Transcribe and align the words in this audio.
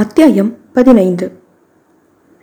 அத்தியாயம் 0.00 0.56
பதினைந்து. 0.72 1.30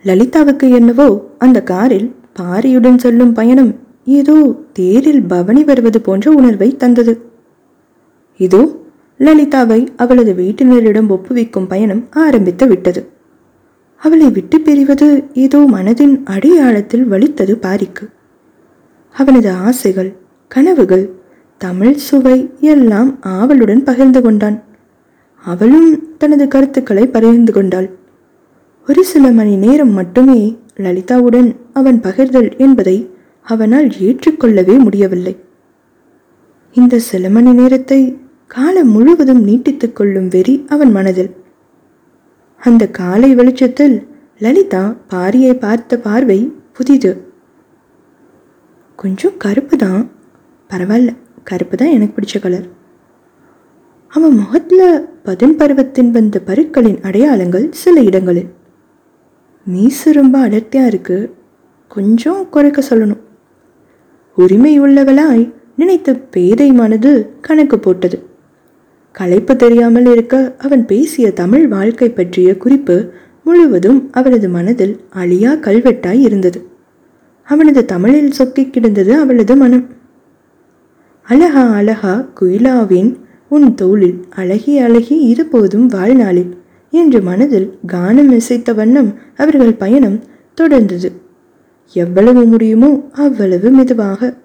லலிதாவுக்கு 0.04 0.66
என்னவோ 0.70 1.06
அந்த 1.38 1.62
காரில் 1.62 2.14
பாரியுடன் 2.40 2.98
செல்லும் 2.98 3.32
பயணம் 3.32 3.70
ஏதோ 4.04 4.34
தேரில் 4.72 5.22
பவனி 5.22 5.64
வருவது 5.64 6.00
போன்ற 6.00 6.30
உணர்வை 6.30 6.76
தந்தது. 6.76 7.14
இதோ 8.36 8.62
லலிதாவை 9.18 9.88
அவளது 9.96 10.32
வீட்டினரிடம் 10.32 11.10
ஒப்புவிக்கும் 11.14 11.68
பயணம் 11.68 12.06
ஆரம்பித்து 12.10 12.66
விட்டது. 12.66 13.08
அவளை 13.96 14.30
விட்டு 14.30 14.58
பிரிவது 14.58 15.08
ஏதோ 15.32 15.58
மனதின் 15.72 16.14
அடியாழத்தில் 16.24 17.04
வலித்தது 17.04 17.56
பாரிக்கு. 17.56 18.06
அவனது 19.10 19.52
ஆசைகள் 19.52 20.12
கனவுகள் 20.48 21.10
தமிழ் 21.58 21.94
சுவை 21.94 22.38
எல்லாம் 22.60 23.18
ஆவலுடன் 23.20 23.84
பகிர்ந்து 23.84 24.22
கொண்டான். 24.22 24.58
அவளும் 25.44 26.16
தனது 26.16 26.48
கருத்துக்களை 26.48 27.06
பகிர்ந்து 27.06 27.52
கொண்டாள். 27.52 27.88
ஒரு 28.88 29.04
சில 29.04 29.30
மணி 29.30 29.56
நேரம் 29.56 29.90
மட்டுமே 29.90 30.40
லலிதாவுடன் 30.76 31.56
அவன் 31.72 31.98
பகிர்தல் 32.00 32.50
என்பதை 32.58 33.10
அவனால் 33.42 33.88
ஏற்றுக்கொள்ளவே 33.98 34.78
முடியவில்லை. 34.78 35.34
இந்த 36.74 36.98
சில 36.98 37.28
மணி 37.28 37.52
நேரத்தை 37.52 38.00
காலம் 38.46 38.90
முழுவதும் 38.90 39.42
நீட்டித்துக் 39.44 39.96
கொள்ளும் 39.96 40.28
வெறி 40.28 40.64
அவன் 40.68 40.90
மனதில். 40.90 41.30
அந்த 42.60 42.86
காலை 42.88 43.34
வெளிச்சத்தில் 43.34 43.96
லலிதா 44.38 44.96
பாரியை 45.10 45.54
பார்த்த 45.58 45.98
பார்வை 45.98 46.52
புதிது. 46.72 47.12
கொஞ்சம் 48.96 49.36
கருப்பு 49.38 49.76
தான். 49.76 50.10
பரவாயில்ல 50.70 51.16
கருப்பு 51.44 51.76
தான் 51.76 51.88
எனக்கு 51.88 52.14
பிடிச்ச 52.16 52.38
கலர் 52.40 52.66
அவன் 54.08 54.30
முகத்தில் 54.30 55.08
பதின் 55.22 55.56
பருவத்தின் 55.56 56.10
வந்த 56.10 56.40
பருக்களின் 56.46 57.02
அடையாளங்கள் 57.02 57.68
சில 57.70 58.00
இடங்களில். 58.00 58.46
மீசு 59.64 60.12
ரொம்ப 60.12 60.38
அடர்த்தியாக 60.38 60.88
இருக்கு. 60.88 61.34
கொஞ்சம் 61.88 62.48
குறைக்க 62.48 62.82
சொல்லணும். 62.90 63.20
உரிமை 64.34 64.80
உள்ளவளாய் 64.80 65.52
நினைத்த 65.76 66.14
பேதை 66.14 66.72
மனது 66.72 67.30
கணக்கு 67.40 67.78
போட்டது. 67.78 68.22
களைப்பு 69.12 69.56
தெரியாமல் 69.56 70.06
இருக்க 70.06 70.54
அவன் 70.58 70.86
பேசிய 70.86 71.32
தமிழ் 71.32 71.68
வாழ்க்கை 71.68 72.10
பற்றிய 72.10 72.56
குறிப்பு 72.56 73.12
முழுவதும் 73.44 74.08
அவளது 74.12 74.48
மனதில் 74.48 75.00
அழியா 75.10 75.52
கல்வெட்டாய் 75.52 76.20
இருந்தது. 76.20 76.66
அவனது 77.42 77.84
தமிழில் 77.84 78.30
சொக்கி 78.30 78.70
கிடந்தது 78.70 79.14
அவளது 79.14 79.56
மனம். 79.56 79.86
அழகா 81.22 81.68
அழகா 81.70 82.28
குயிலாவின் 82.40 83.14
உன் 83.48 83.74
தோளில் 83.74 84.24
அழகி 84.30 84.78
அழகி 84.78 85.20
இருபோதும் 85.20 85.86
வாழ்நாளில் 85.86 86.50
என்று 86.90 87.22
மனதில் 87.22 87.78
கானம் 87.92 88.32
இசைத்த 88.38 88.74
வண்ணம் 88.74 89.14
அவர்கள் 89.36 89.74
பயணம் 89.74 90.18
தொடர்ந்தது. 90.60 91.08
எவ்வளவு 91.92 92.44
முடியுமோ 92.44 92.90
அவ்வளவு 93.12 93.70
மெதுவாக. 93.70 94.36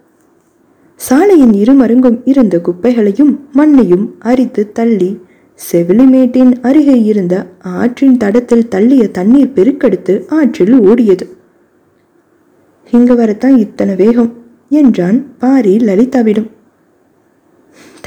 சாலையின் 0.96 1.54
இருமருங்கும் 1.54 2.22
இருந்த 2.26 2.58
குப்பைகளையும் 2.58 3.40
மண்ணையும் 3.54 4.06
அரித்து 4.20 4.72
தள்ளி 4.72 5.18
செவிலிமேட்டின் 5.72 6.54
அருகே 6.62 7.04
இருந்த 7.04 7.36
ஆற்றின் 7.60 8.18
தடத்தில் 8.18 8.68
தள்ளிய 8.72 9.12
தண்ணீர் 9.12 9.54
பெருக்கெடுத்து 9.56 10.30
ஆற்றில் 10.30 10.80
ஓடியது. 10.82 11.26
இங்கு 12.92 13.16
வரத்தான் 13.16 13.58
இத்தனை 13.58 13.96
வேகம் 13.96 14.34
என்றான் 14.70 15.38
பாரி 15.38 15.78
லலிதாவிடம். 15.78 16.50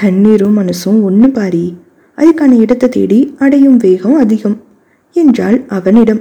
தண்ணீரும் 0.00 0.58
மனசும் 0.58 1.02
ஒன்று 1.02 1.30
பாரி. 1.30 1.76
அதுக்கான 2.16 2.60
இடத்தை 2.60 2.88
தேடி 2.88 3.34
அடையும் 3.38 3.76
வேகம் 3.76 4.16
அதிகம் 4.16 4.56
என்றாள் 5.12 5.62
அவனிடம். 5.68 6.20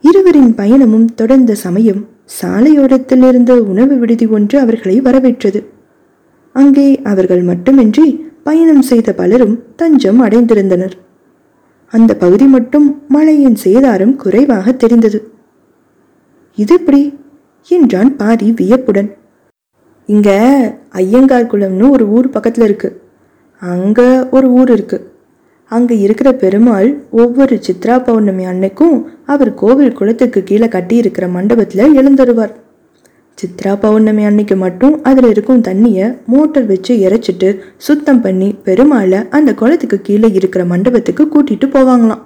இருவரின் 0.00 0.54
பயணமும் 0.54 1.04
தொடர்ந்த 1.14 1.54
சமயம் 1.54 2.08
சாலையோரத்திலிருந்து 2.40 3.56
உணவு 3.58 3.98
விடுதி 3.98 4.26
ஒன்று 4.26 4.60
அவர்களை 4.60 5.00
வரவேற்றது. 5.00 5.64
அங்கே 6.52 7.00
அவர்கள் 7.02 7.42
மட்டுமின்றி 7.42 8.24
பயணம் 8.44 8.82
செய்த 8.82 9.12
பலரும் 9.12 9.62
தஞ்சம் 9.76 10.20
அடைந்திருந்தனர். 10.20 10.92
அந்த 11.92 12.14
பகுதி 12.14 12.44
மட்டும் 12.44 13.00
மழையின் 13.08 13.56
சேதாரம் 13.64 14.16
குறைவாக 14.16 14.72
தெரிந்தது. 14.72 15.30
இது 16.54 16.74
எப்படி? 16.74 17.18
என்றான் 17.68 18.16
பாரி 18.16 18.52
வியப்புடன். 18.52 19.10
இங்கே 20.08 20.36
ஐயங்கார் 20.90 21.50
குளம்னு 21.52 21.90
ஒரு 21.90 22.08
ஊர் 22.08 22.28
பக்கத்தில் 22.30 22.66
இருக்குது 22.68 22.98
அங்கே 23.62 24.06
ஒரு 24.30 24.50
ஊர் 24.50 24.70
இருக்குது 24.70 25.06
அங்கே 25.68 26.00
இருக்கிற 26.00 26.32
பெருமாள் 26.32 26.88
ஒவ்வொரு 27.10 27.54
சித்ரா 27.66 27.94
பௌர்ணமி 28.04 28.44
அன்னைக்கும் 28.44 28.96
அவர் 29.26 29.54
கோவில் 29.54 29.94
குளத்துக்கு 29.94 30.42
கீழே 30.42 30.68
கட்டி 30.68 30.96
இருக்கிற 30.96 31.26
எழுந்துருவார் 31.28 31.86
எழுந்தருவார். 32.00 32.52
சித்ரா 33.38 33.72
பௌர்ணமி 33.80 34.24
அன்னைக்கு 34.24 34.56
மட்டும் 34.56 35.02
அதில் 35.02 35.28
இருக்கும் 35.30 35.62
தண்ணியை 35.68 36.18
மோட்டர் 36.26 36.66
வச்சு 36.66 36.92
இறைச்சிட்டு 36.96 37.48
சுத்தம் 37.76 38.20
பண்ணி 38.20 38.54
பெருமாளை 38.64 39.28
அந்த 39.30 39.54
குளத்துக்கு 39.54 40.00
கீழே 40.00 40.30
இருக்கிற 40.32 40.64
மண்டபத்துக்கு 40.64 41.24
கூட்டிட்டு 41.34 41.68
போவாங்களாம். 41.76 42.22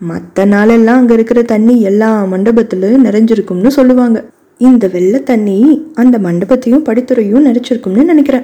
மற்ற 0.00 0.44
நாளெல்லாம் 0.44 0.96
அங்கே 0.96 1.14
இருக்கிற 1.14 1.42
தண்ணி 1.42 1.80
எல்லா 1.80 2.10
மண்டபத்திலும் 2.34 3.06
நிறைஞ்சிருக்கும்னு 3.06 3.72
சொல்லுவாங்க. 3.78 4.18
இந்த 4.60 4.88
வெள்ளை 4.88 5.22
தண்ணி 5.22 5.90
அந்த 5.94 6.18
மண்டபத்தையும் 6.18 6.84
படித்துறையும் 6.84 7.44
நினைச்சிருக்கும்னு 7.48 8.04
நினைக்கிறேன் 8.04 8.42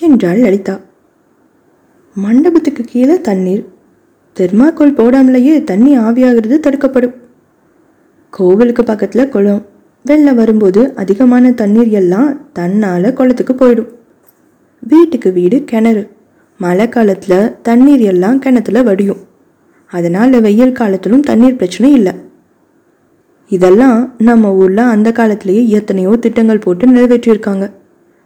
என்றாள் 0.00 0.38
லலிதா. 0.38 0.80
மண்டபத்துக்கு 2.14 2.84
கீழே 2.84 3.20
தண்ணீர். 3.20 3.66
தெர்மாக்கோல் 4.36 4.96
போடாமலேயே 4.96 5.64
தண்ணி 5.64 5.98
ஆவியாகிறது 5.98 6.60
தடுக்கப்படும். 6.60 7.14
கோவிலுக்கு 8.30 8.84
பக்கத்தில் 8.84 9.28
குளம். 9.28 9.66
வெள்ளம் 10.04 10.34
வரும்போது 10.34 10.94
அதிகமான 10.94 11.52
தண்ணீர் 11.52 11.88
எல்லாம் 11.88 12.52
தன்னால் 12.52 13.12
குளத்துக்கு 13.12 13.54
போயிடும். 13.54 13.88
வீட்டுக்கு 14.80 15.32
வீடு 15.32 15.64
கிணறு. 15.64 16.10
மழை 16.58 16.88
காலத்தில் 16.88 17.60
தண்ணீர் 17.62 18.00
எல்லாம் 18.00 18.38
கிணத்துல 18.38 18.82
வடியும். 18.82 19.22
அதனால் 19.86 20.40
வெயில் 20.40 20.72
காலத்திலும் 20.72 21.20
தண்ணீர் 21.20 21.56
பிரச்சனை 21.56 21.92
இல்லை. 21.92 22.12
இதெல்லாம் 23.50 24.14
நம்ம 24.18 24.52
ஊரில் 24.54 24.76
அந்த 24.76 25.12
காலத்திலேயே 25.12 25.68
எத்தனையோ 25.68 26.16
திட்டங்கள் 26.16 26.58
போட்டு 26.58 26.88
நிறைவேற்றியிருக்காங்க. 26.88 27.70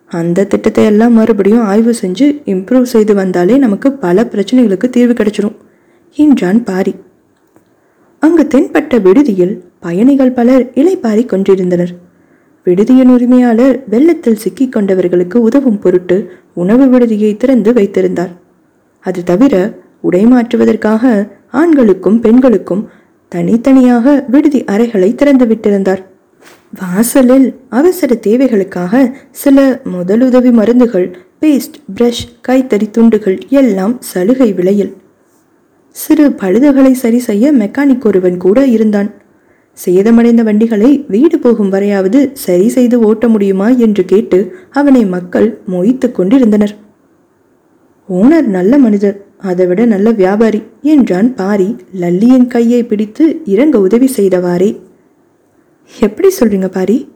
அந்த 0.06 0.45
திட்டத்தை 0.45 0.84
எல்லாம் 0.84 1.12
மறுபடியும் 1.12 1.65
ஆய்வு 1.65 1.95
செஞ்சு 2.03 2.27
இம்ப்ரூவ் 2.45 2.83
செய்து 2.83 3.15
வந்தாலே 3.15 3.56
நமக்கு 3.56 3.93
பல 3.93 4.25
பிரச்சனைகளுக்கு 4.25 4.89
தீர்வு 4.89 5.12
கிடைச்சிரும் 5.12 5.56
என்றான் 6.12 6.65
பாரி. 6.65 6.95
அங்கு 8.19 8.45
தென்பட்ட 8.55 9.01
விடுதியில் 9.03 9.65
பயணிகள் 9.81 10.33
பலர் 10.33 10.65
இலைப்பாரி 10.75 11.25
கொண்டிருந்தனர். 11.27 11.93
விடுதியின் 12.67 13.11
உரிமையாளர் 13.11 13.77
வெள்ளத்தில் 13.89 14.37
சிக்கிக் 14.37 14.77
கொண்டவர்களுக்கு 14.77 15.35
உதவும் 15.35 15.79
பொருட்டு 15.79 16.17
உணவு 16.53 16.87
விடுதியை 16.87 17.37
திறந்து 17.37 17.73
வைத்திருந்தார். 17.73 18.33
அது 19.00 19.23
தவிர 19.25 19.55
உடை 20.00 20.25
மாற்றுவதற்காக 20.27 21.12
ஆண்களுக்கும் 21.50 22.21
பெண்களுக்கும் 22.21 22.83
தனித்தனியாக 23.28 24.25
விடுதி 24.28 24.65
அறைகளை 24.65 25.15
திறந்து 25.15 25.44
விட்டிருந்தார். 25.47 26.03
வாசலில் 26.81 27.55
அவசர 27.69 28.15
தேவைகளுக்காக 28.27 29.12
சில 29.31 29.81
முதலுதவி 29.94 30.50
மருந்துகள் 30.53 31.19
பேஸ்ட் 31.41 31.77
பிரஷ் 31.97 32.25
கைத்தறி 32.49 32.91
துண்டுகள் 32.91 33.38
எல்லாம் 33.49 33.97
சலுகை 34.00 34.53
விலையில். 34.53 34.97
சிறு 35.91 36.28
பழுதுகளை 36.28 36.93
சரி 36.93 37.19
செய்ய 37.19 37.53
மெக்கானிக் 37.53 38.06
ஒருவன் 38.06 38.37
கூட 38.37 38.67
இருந்தான். 38.67 39.11
சேதமடைந்த 39.84 40.43
வண்டிகளை 40.43 41.05
வீடு 41.09 41.38
போகும் 41.38 41.72
வரையாவது 41.72 42.31
சரி 42.33 42.69
செய்து 42.69 43.00
ஓட்ட 43.00 43.28
முடியுமா 43.28 43.69
என்று 43.69 44.05
கேட்டு 44.05 44.55
அவனை 44.71 45.05
மக்கள் 45.06 45.61
மொய்த்து 45.71 46.12
கொண்டிருந்தனர். 46.12 46.75
ஓனர் 48.09 48.47
நல்ல 48.47 48.78
மனிதர். 48.78 49.27
அதைவிட 49.43 49.84
நல்ல 49.84 50.10
வியாபாரி 50.10 50.62
என்றான் 50.82 51.34
பாரி. 51.34 51.76
லல்லியின் 51.93 52.47
கையை 52.47 52.82
பிடித்து 52.84 53.43
இறங்க 53.44 53.81
உதவி 53.81 54.11
செய்தவாறே. 54.17 54.81
எப்படி 56.00 56.29
சொல்றீங்க 56.40 56.67
பாரி? 56.67 57.08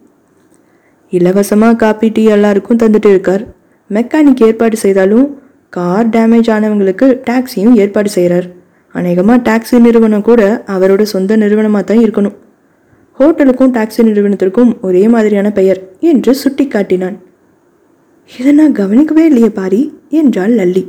இலவசமாக 1.11 1.77
காப்பி 1.77 2.09
டீ 2.09 2.25
எல்லாருக்கும் 2.25 2.79
தந்துட்டு 2.79 3.07
இருக்கார். 3.07 3.55
மெக்கானிக் 3.91 4.43
ஏற்பாடு 4.43 4.77
செய்தாலும் 4.77 5.41
கார் 5.69 6.09
டேமேஜ் 6.09 6.51
ஆனவங்களுக்கு 6.51 7.21
டாக்ஸியும் 7.31 7.75
ஏற்பாடு 7.75 8.09
செய்கிறார் 8.09 8.47
அநேகமாக 8.95 9.43
டாக்ஸி 9.51 9.81
நிறுவனம் 9.81 10.23
கூட 10.23 10.65
அவரோட 10.67 11.03
சொந்த 11.03 11.37
நிறுவனமாக 11.37 11.85
தான் 11.85 12.03
இருக்கணும். 12.05 12.35
ஹோட்டலுக்கும் 13.19 13.75
டாக்ஸி 13.77 14.03
நிறுவனத்திற்கும் 14.03 14.81
ஒரே 14.81 15.09
மாதிரியான 15.09 15.51
பெயர் 15.51 15.81
என்று 16.01 16.35
சுட்டி 16.35 16.67
காட்டினான் 16.67 17.17
இதை 18.39 18.53
நான் 18.53 18.73
கவனிக்கவே 18.73 19.25
இல்லையே 19.25 19.49
பாரி 19.49 19.95
என்றாள் 20.09 20.53
லல்லி. 20.53 20.85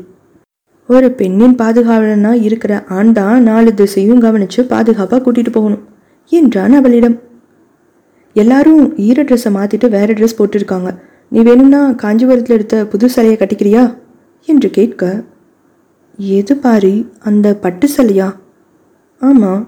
ஒரு 0.93 1.07
பெண்ணின் 1.19 1.55
பாதுகாவலனா 1.61 2.31
இருக்கிற 2.47 2.73
ஆண் 2.97 3.11
தான் 3.11 3.43
நாலு 3.43 3.73
திசையும் 3.73 4.21
கவனிச்சு 4.21 4.61
பாதுகாப்பாக 4.71 5.19
கூட்டிட்டு 5.25 5.51
போகணும் 5.51 5.83
என்றான் 6.31 6.75
அவளிடம். 6.79 7.17
எல்லாரும் 8.35 8.83
ஈர 9.07 9.23
ட்ரெஸ்ஸை 9.23 9.51
மாற்றிட்டு 9.57 9.87
வேற 9.89 10.07
ட்ரெஸ் 10.13 10.39
போட்டிருக்காங்க. 10.39 10.91
நீ 11.29 11.41
வேணும்னா 11.41 11.81
காஞ்சிபுரத்தில் 12.03 12.55
எடுத்த 12.55 12.85
புது 12.87 13.09
சிலையை 13.09 13.37
கட்டிக்கிறியா? 13.39 13.83
என்று 14.47 14.69
கேட்க 14.69 15.11
எது 16.17 16.53
பாரி 16.57 16.95
அந்த 17.19 17.47
பட்டு 17.55 17.87
சிலையா? 17.95 18.27
ஆமாம் 19.21 19.63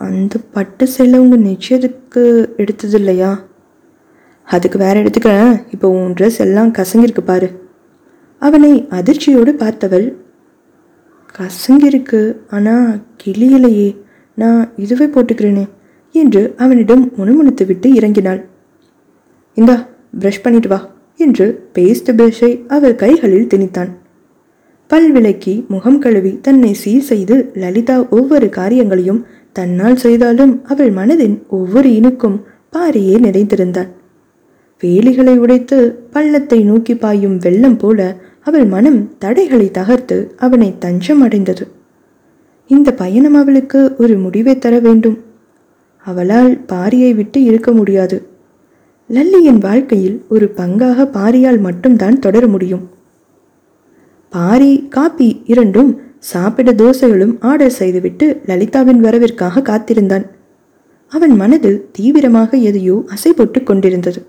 அந்த 0.00 0.34
பட்டு 0.52 0.86
சிலை 0.86 1.18
உங்கள் 1.18 1.46
நிச்சயத்துக்கு 1.50 2.22
எடுத்தது 2.56 2.96
இல்லையா 2.98 3.32
அதுக்கு 4.48 4.78
வேற 4.78 4.94
எடுத்துக்கிறேன். 5.02 5.52
இப்போ 5.70 5.88
உன் 5.88 6.12
ட்ரெஸ் 6.12 6.38
எல்லாம் 6.38 6.72
கசங்கிருக்கு 6.72 7.22
பாரு. 7.24 7.48
அவனை 8.42 8.72
அதிர்ச்சியோடு 8.90 9.52
பார்த்தவள் 9.52 10.06
கசங்கிருக்கு 11.34 12.36
ஆனா 12.50 12.74
கிளியிலையே 13.24 13.96
நான் 14.34 14.72
இதுவே 14.76 15.06
போட்டுக்கிறேனே 15.06 15.64
என்று 16.14 16.54
அவனிடம் 16.56 17.04
முணுமுணுத்து 17.16 17.64
விட்டு 17.66 17.88
இறங்கினாள். 17.94 18.40
இந்தா 19.54 19.76
ப்ரஷ் 20.20 20.42
பண்ணிட்டு 20.42 20.68
வா 20.68 20.80
என்று 21.16 21.68
பேஸ்ட் 21.74 22.10
ப்ரஷை 22.12 22.50
அவர் 22.68 22.94
கைகளில் 22.94 23.46
திணித்தான். 23.46 23.90
பல் 24.90 25.10
விளக்கி 25.12 25.64
முகம் 25.68 25.98
கழுவி 25.98 26.40
தன்னை 26.40 26.74
சீர் 26.74 27.00
செய்து 27.00 27.50
லலிதா 27.54 27.96
ஒவ்வொரு 28.08 28.48
காரியங்களையும் 28.48 29.24
தன்னால் 29.52 29.96
செய்தாலும் 29.96 30.64
அவள் 30.64 30.90
மனதின் 30.90 31.36
ஒவ்வொரு 31.48 31.94
இனுக்கும் 31.94 32.38
பாரியே 32.76 33.16
நிறைந்திருந்தான் 33.18 33.90
வேலிகளை 34.82 35.36
உடைத்து 35.36 35.78
பள்ளத்தை 36.10 36.62
நோக்கி 36.62 36.94
பாயும் 36.94 37.38
வெள்ளம் 37.38 37.76
போல 37.76 38.16
அவள் 38.40 38.64
மனம் 38.64 39.16
தடைகளை 39.18 39.70
தகர்த்து 39.70 40.34
அவனை 40.36 40.74
தஞ்சம் 40.78 41.20
அடைந்தது. 41.20 41.66
இந்த 42.66 42.92
பயணம் 42.92 43.34
அவளுக்கு 43.34 43.94
ஒரு 43.98 44.18
முடிவை 44.18 44.58
தர 44.58 44.78
வேண்டும். 44.78 45.18
அவளால் 45.98 46.64
பாரியை 46.66 47.14
விட்டு 47.14 47.42
இருக்க 47.42 47.72
முடியாது. 47.72 48.26
லல்லியின் 49.10 49.58
வாழ்க்கையில் 49.58 50.24
ஒரு 50.28 50.52
பங்காக 50.56 51.06
பாரியால் 51.12 51.60
மட்டும்தான் 51.60 52.18
தொடர 52.18 52.46
முடியும். 52.46 52.90
பாரி 54.28 54.86
காப்பி 54.88 55.42
இரண்டும் 55.44 56.00
சாப்பிட 56.18 56.72
தோசைகளும் 56.72 57.34
ஆர்டர் 57.40 57.70
செய்துவிட்டு 57.70 58.40
லலிதாவின் 58.46 59.04
வரவிற்காக 59.04 59.62
காத்திருந்தான். 59.62 60.26
அவன் 61.08 61.34
மனதில் 61.36 61.88
தீவிரமாக 61.92 62.56
எதையோ 62.56 63.04
அசை 63.06 63.30
போட்டு 63.30 63.62
கொண்டிருந்தது. 63.62 64.22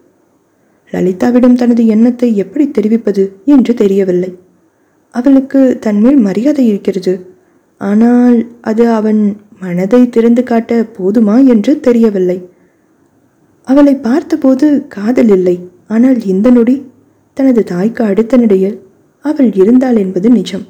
லலிதாவிடம் 0.93 1.59
தனது 1.61 1.83
எண்ணத்தை 1.87 2.29
எப்படி 2.43 2.65
தெரிவிப்பது 2.71 3.23
என்று 3.55 3.73
தெரியவில்லை. 3.73 4.31
அவளுக்கு 5.15 5.61
தன்மேல் 5.85 6.19
மரியாதை 6.27 6.63
இருக்கிறது. 6.67 7.13
ஆனால் 7.81 8.37
அது 8.61 8.83
அவன் 8.89 9.21
மனதை 9.59 10.01
திறந்து 10.09 10.43
காட்ட 10.43 10.71
போதுமா 10.97 11.35
என்று 11.53 11.71
தெரியவில்லை. 11.79 12.37
அவளை 13.67 13.93
பார்த்தபோது 14.07 14.67
காதல் 14.87 15.31
இல்லை. 15.37 15.55
ஆனால் 15.87 16.19
இந்த 16.33 16.47
நொடி 16.49 16.75
தனது 17.37 17.61
தாய்க்கு 17.63 18.01
அடுத்த 18.03 18.37
நிலையில் 18.37 18.77
அவள் 19.25 19.51
இருந்தாள் 19.61 19.97
என்பது 20.03 20.27
நிஜம். 20.29 20.65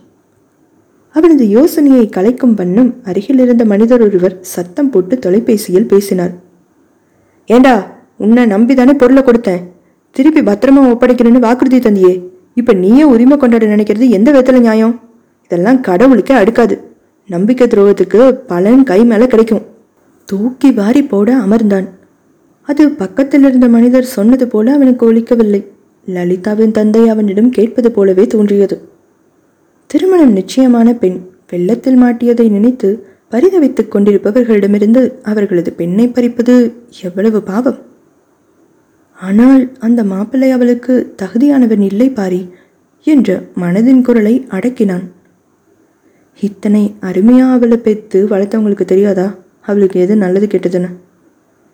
அவனது 1.15 1.43
யோசனையை 1.49 2.05
கலைக்கும் 2.15 2.55
வண்ணம் 2.59 2.91
அருகில் 3.09 3.41
இருந்த 3.43 3.63
மனிதர் 3.65 4.03
ஒருவர் 4.07 4.35
சத்தம் 4.53 4.89
போட்டு 4.89 5.15
தொலைபேசியில் 5.19 5.89
பேசினார். 5.91 6.33
ஏண்டா 7.49 7.75
உன்னை 8.23 8.43
நம்பிதானே 8.53 8.93
பொருளை 9.01 9.21
கொடுத்தேன்? 9.23 9.63
திருப்பி 10.15 10.41
பத்திரமா 10.41 10.81
ஒப்படைக்கிறேன்னு 10.81 11.39
வாக்குறுதி 11.39 11.79
தந்தியே. 11.79 12.21
இப்ப 12.53 12.73
நீயே 12.73 13.03
உரிமை 13.03 13.37
கொண்டாட 13.37 13.65
நினைக்கிறது 13.65 14.09
எந்த 14.09 14.31
விதத்துல 14.31 14.59
நியாயம்? 14.59 14.99
இதெல்லாம் 15.43 15.81
கடவுளுக்கே 15.81 16.33
அடுக்காது. 16.33 16.81
நம்பிக்கை 17.27 17.67
துரோகத்துக்கு 17.67 18.31
பலன் 18.31 18.83
கை 18.83 19.05
மேல 19.05 19.27
கிடைக்கும். 19.27 19.61
தூக்கி 20.25 20.71
வாரி 20.71 21.03
போட 21.03 21.37
அமர்ந்தான். 21.37 21.87
அது 22.61 22.89
பக்கத்தில் 22.89 23.43
இருந்த 23.43 23.67
மனிதர் 23.67 24.03
சொன்னது 24.03 24.47
போல 24.47 24.73
அவனுக்கு 24.73 25.05
ஒலிக்கவில்லை. 25.05 25.67
லலிதாவின் 26.05 26.71
தந்தை 26.71 27.09
அவனிடம் 27.09 27.49
கேட்பது 27.49 27.91
போலவே 27.91 28.27
தோன்றியது. 28.27 28.87
திருமணம் 29.87 30.31
நிச்சயமான 30.31 30.93
பெண் 30.93 31.19
வெள்ளத்தில் 31.49 32.01
மாட்டியதை 32.01 32.49
நினைத்து 32.49 33.07
பரிதவித்துக் 33.31 33.95
கொண்டிருப்பவர்களிடமிருந்து 33.95 35.11
அவர்களது 35.23 35.73
பெண்ணை 35.73 36.07
பறிப்பது 36.07 36.73
எவ்வளவு 37.03 37.41
பாவம். 37.41 37.93
ஆனால் 39.19 39.77
அந்த 39.79 40.03
மாப்பிள்ளை 40.03 40.51
அவளுக்கு 40.51 41.15
தகுதியானவன் 41.21 41.81
இல்லை 41.81 42.09
பாரி 42.09 42.49
என்ற 43.03 43.43
மனதின் 43.61 44.01
குரலை 44.01 44.47
அடக்கினான். 44.49 45.03
இத்தனை 46.39 46.95
அருமையா 47.01 47.51
அவளை 47.51 47.77
பெத்து 47.77 48.27
வளர்த்தவங்களுக்கு 48.27 48.85
தெரியாதா? 48.85 49.35
அவளுக்கு 49.61 49.99
எது 49.99 50.15
நல்லது 50.15 50.47
கெட்டதுன்னு? 50.47 50.89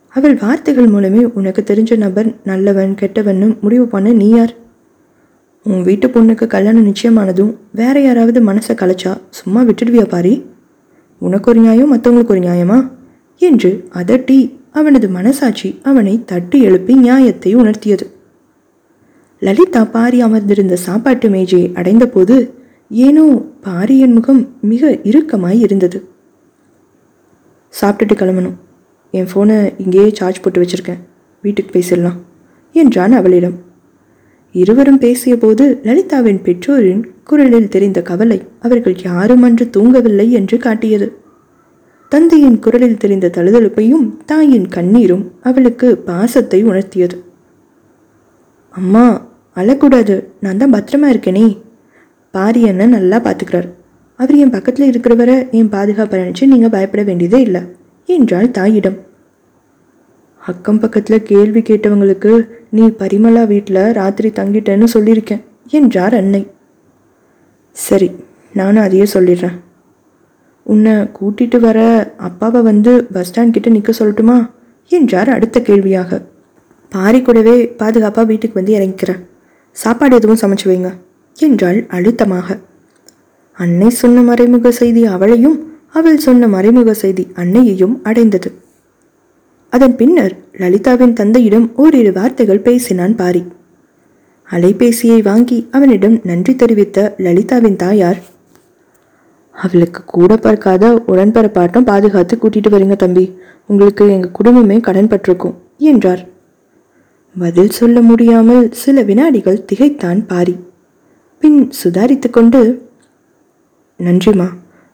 அவள் 0.07 0.35
வார்த்தைகள் 0.35 0.88
மூலமே 0.88 1.23
உனக்கு 1.25 1.61
தெரிஞ்ச 1.61 1.97
நபர் 1.97 2.35
நல்லவன் 2.43 2.95
கெட்டவன்னு 3.01 3.61
முடிவு 3.61 3.88
பண்ண 3.88 4.11
நீ 4.11 4.29
யார்? 4.29 4.55
உன் 5.63 5.83
வீட்டு 5.83 6.07
பொண்ணுக்கு 6.07 6.47
கல்யாணம் 6.47 6.88
நிச்சயமானதும் 6.88 7.55
வேற 7.71 7.99
யாராவது 7.99 8.41
மனசை 8.41 8.75
கலைச்சா 8.75 9.17
சும்மா 9.29 9.63
விட்டுடுவியா 9.63 10.09
பாரி? 10.09 10.45
உனக்கு 11.17 11.51
ஒரு 11.51 11.59
நியாயம் 11.59 11.97
மற்றவங்களுக்கு 11.97 12.27
ஒரு 12.27 12.39
நியாயமா? 12.39 12.91
என்று 13.38 13.85
அதட்டி 13.93 14.59
அவனது 14.71 15.09
மனசாட்சி 15.09 15.79
அவனை 15.83 16.21
தட்டி 16.25 16.62
எழுப்பி 16.62 16.94
நியாயத்தை 16.95 17.56
உணர்த்தியது. 17.56 18.06
லலிதா 19.39 19.85
பாரி 19.85 20.21
அமர்ந்திருந்த 20.21 20.75
சாப்பாட்டு 20.75 21.29
மேஜையை 21.29 21.71
அடைந்தபோது 21.73 22.53
ஏனோ 22.89 23.41
பாரியின் 23.62 24.13
முகம் 24.13 24.56
மிக 24.62 24.89
இறுக்கமாய் 24.89 25.59
இருந்தது. 25.59 26.07
சாப்பிட்டுட்டு 27.81 28.15
கிளம்பணும். 28.15 28.57
என் 29.12 29.27
ஃபோனை 29.33 29.73
இங்கேயே 29.77 30.09
சார்ஜ் 30.13 30.41
போட்டு 30.41 30.62
வச்சிருக்கேன். 30.62 31.01
வீட்டுக்கு 31.41 31.79
பேசிடலாம் 31.79 32.19
என்றான் 32.71 33.12
அவளிடம். 33.12 33.57
இருவரும் 34.51 35.00
பேசியபோது 35.00 35.65
லலிதாவின் 35.83 36.41
பெற்றோரின் 36.41 37.07
குரலில் 37.24 37.67
தெரிந்த 37.67 38.01
கவலை 38.01 38.41
அவர்கள் 38.62 38.95
யாரும் 39.03 39.44
அன்று 39.44 39.65
தூங்கவில்லை 39.65 40.29
என்று 40.29 40.57
காட்டியது. 40.57 41.20
தந்தையின் 42.11 42.57
குரலில் 42.63 43.01
தெரிந்த 43.01 43.27
தழுதழுப்பையும் 43.35 44.07
தாயின் 44.29 44.65
கண்ணீரும் 44.75 45.25
அவளுக்கு 45.49 45.87
பாசத்தை 46.07 46.59
உணர்த்தியது. 46.69 47.17
அம்மா 48.73 49.03
அழக்கூடாது. 49.59 50.15
நான் 50.43 50.59
தான் 50.61 50.73
பத்திரமா 50.75 51.07
இருக்கேனே. 51.13 51.45
பாரி 52.33 52.61
அண்ணன் 52.71 52.95
நல்லா 52.97 53.19
பார்த்துக்கிறார் 53.27 53.69
அவர் 54.19 54.41
என் 54.43 54.53
பக்கத்தில் 54.55 54.89
இருக்கிறவரை 54.89 55.37
என் 55.59 55.71
பாதுகாப்பை 55.75 56.19
நினச்சி 56.21 56.51
நீங்கள் 56.53 56.73
பயப்பட 56.75 57.03
வேண்டியதே 57.03 57.41
இல்லை 57.47 57.61
என்றாள் 58.09 58.51
தாயிடம். 58.59 58.99
அக்கம் 60.41 60.83
பக்கத்தில் 60.83 61.27
கேள்வி 61.31 61.61
கேட்டவங்களுக்கு 61.71 62.31
நீ 62.77 62.85
பரிமளா 63.01 63.43
வீட்டில் 63.47 63.83
ராத்திரி 64.01 64.29
தங்கிட்டேன்னு 64.39 64.87
சொல்லியிருக்கேன் 64.95 65.43
என்றார் 65.79 66.15
அன்னை. 66.21 66.43
சரி 67.77 68.11
நானும் 68.59 68.85
அதையே 68.87 69.05
சொல்லிடுறேன். 69.17 69.57
உன்னை 70.63 70.91
கூட்டிட்டு 70.91 71.59
வர 71.59 71.79
அப்பாவை 72.17 72.61
வந்து 72.61 73.03
பஸ் 73.03 73.29
ஸ்டாண்ட் 73.29 73.50
கிட்ட 73.50 73.69
நிற்க 73.69 73.91
சொல்லட்டுமா? 73.91 74.50
என்றார் 74.88 75.29
அடுத்த 75.29 75.62
கேள்வியாக. 75.62 76.21
பாரி 76.89 77.21
கூடவே 77.21 77.67
பாதுகாப்பாக 77.67 78.27
வீட்டுக்கு 78.27 78.63
வந்து 78.63 78.74
இறங்கிக்கிறேன். 78.77 79.21
சாப்பாடு 79.71 80.15
எதுவும் 80.15 80.41
சமைச்சு 80.41 80.65
வைங்க 80.65 80.89
என்றாள் 81.38 81.86
அழுத்தமாக. 81.88 82.57
அன்னை 83.53 83.89
சொன்ன 83.89 84.21
மறைமுக 84.21 84.71
செய்தி 84.71 85.05
அவளையும் 85.05 85.57
அவள் 85.89 86.17
சொன்ன 86.17 86.47
மறைமுக 86.47 86.93
செய்தி 86.93 87.27
அன்னையையும் 87.33 88.00
அடைந்தது. 88.03 88.50
அதன் 89.69 89.95
பின்னர் 89.95 90.33
லலிதாவின் 90.57 91.13
தந்தையிடம் 91.13 91.71
ஓரிரு 91.75 92.12
வார்த்தைகள் 92.12 92.59
பேசினான் 92.59 93.15
பாரி. 93.15 93.43
அலைபேசியை 94.50 95.24
வாங்கி 95.24 95.67
அவனிடம் 95.71 96.19
நன்றி 96.24 96.55
தெரிவித்த 96.55 97.15
லலிதாவின் 97.17 97.75
தாயார் 97.75 98.19
அவளுக்கு 99.55 100.01
கூட 100.05 100.31
பார்க்காத 100.36 100.91
உடன்பரப்பாட்டம் 101.08 101.88
பாதுகாத்து 101.89 102.36
கூட்டிட்டு 102.41 102.70
வரீங்க 102.74 102.96
தம்பி. 102.96 103.25
உங்களுக்கு 103.67 104.03
எங்கள் 104.10 104.36
குடும்பமே 104.38 104.77
கடன் 104.79 105.10
பட்டிருக்கும் 105.12 105.55
என்றார். 105.91 106.24
பதில் 107.36 107.75
சொல்ல 107.79 107.98
முடியாமல் 108.01 108.65
சில 108.81 109.03
வினாடிகள் 109.10 109.65
திகைத்தான் 109.65 110.22
பாரி. 110.25 110.55
பின் 111.41 111.60
சுதாரித்து 111.81 112.29
கொண்டு 112.29 112.62
நன்றிம்மா 114.00 114.48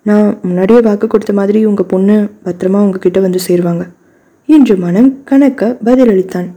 நான் 0.06 0.28
முன்னாடியே 0.42 0.80
வாக்கு 0.80 1.08
கொடுத்த 1.08 1.34
மாதிரி 1.34 1.60
உங்கள் 1.66 1.90
பொண்ணு 1.94 2.18
பத்திரமா 2.46 2.80
உங்ககிட்ட 2.86 3.20
வந்து 3.20 3.40
சேருவாங்க 3.48 3.86
என்று 4.50 4.76
மனம் 4.78 5.10
கணக்க 5.30 5.72
பதிலளித்தான். 5.88 6.50